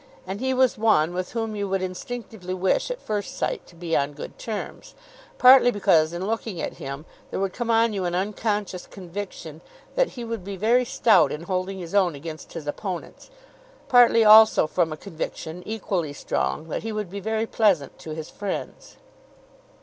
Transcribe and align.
And 0.25 0.39
he 0.39 0.51
was 0.51 0.79
one 0.79 1.13
with 1.13 1.33
whom 1.33 1.55
you 1.55 1.69
would 1.69 1.83
instinctively 1.83 2.55
wish 2.55 2.89
at 2.89 2.99
first 2.99 3.37
sight 3.37 3.67
to 3.67 3.75
be 3.75 3.95
on 3.95 4.13
good 4.13 4.39
terms, 4.39 4.95
partly 5.37 5.69
because 5.69 6.11
in 6.11 6.25
looking 6.25 6.59
at 6.59 6.77
him 6.79 7.05
there 7.29 7.39
would 7.39 7.53
come 7.53 7.69
on 7.69 7.93
you 7.93 8.05
an 8.05 8.15
unconscious 8.15 8.87
conviction 8.87 9.61
that 9.93 10.13
he 10.17 10.23
would 10.23 10.43
be 10.43 10.55
very 10.57 10.85
stout 10.85 11.31
in 11.31 11.43
holding 11.43 11.77
his 11.77 11.93
own 11.93 12.15
against 12.15 12.53
his 12.53 12.65
opponents; 12.65 13.29
partly 13.89 14.25
also 14.25 14.65
from 14.65 14.91
a 14.91 14.97
conviction 14.97 15.61
equally 15.67 16.13
strong, 16.13 16.67
that 16.69 16.81
he 16.81 16.91
would 16.91 17.11
be 17.11 17.19
very 17.19 17.45
pleasant 17.45 17.99
to 17.99 18.15
his 18.15 18.27
friends. 18.27 18.97